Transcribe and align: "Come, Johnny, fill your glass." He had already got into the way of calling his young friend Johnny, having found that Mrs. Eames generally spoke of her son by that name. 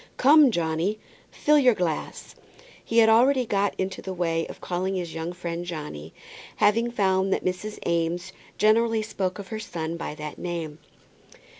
"Come, 0.17 0.49
Johnny, 0.49 0.97
fill 1.29 1.59
your 1.59 1.75
glass." 1.75 2.33
He 2.83 2.97
had 2.97 3.07
already 3.07 3.45
got 3.45 3.75
into 3.79 4.01
the 4.01 4.15
way 4.15 4.47
of 4.47 4.59
calling 4.59 4.95
his 4.95 5.13
young 5.13 5.31
friend 5.31 5.63
Johnny, 5.63 6.11
having 6.55 6.89
found 6.89 7.31
that 7.31 7.45
Mrs. 7.45 7.77
Eames 7.87 8.33
generally 8.57 9.03
spoke 9.03 9.37
of 9.37 9.49
her 9.49 9.59
son 9.59 9.97
by 9.97 10.15
that 10.15 10.39
name. 10.39 10.79